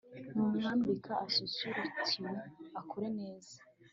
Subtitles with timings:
[0.35, 2.29] numwambika asusurukirwe
[2.79, 3.57] akure neza